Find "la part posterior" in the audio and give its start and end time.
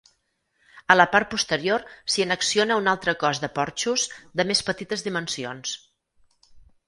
0.95-1.83